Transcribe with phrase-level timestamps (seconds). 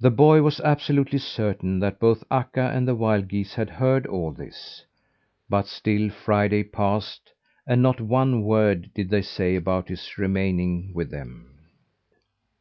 [0.00, 4.32] The boy was absolutely certain that both Akka and the wild geese had heard all
[4.32, 4.84] this.
[5.48, 7.30] But still Friday passed
[7.64, 11.68] and not one word did they say about his remaining with them.